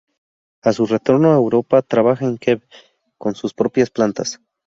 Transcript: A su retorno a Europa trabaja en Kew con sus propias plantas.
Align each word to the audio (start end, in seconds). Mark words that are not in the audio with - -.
A 0.63 0.73
su 0.73 0.87
retorno 0.87 1.31
a 1.31 1.35
Europa 1.35 1.83
trabaja 1.83 2.25
en 2.25 2.39
Kew 2.39 2.61
con 3.19 3.35
sus 3.35 3.53
propias 3.53 3.91
plantas. 3.91 4.41